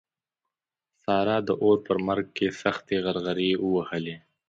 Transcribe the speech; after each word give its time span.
سارا 1.03 1.37
د 1.47 1.49
اور 1.63 1.77
په 1.85 1.93
مرګ 2.07 2.27
کې 2.37 2.47
سختې 2.61 2.95
غرغړې 3.05 3.51
ووهلې. 3.63 4.17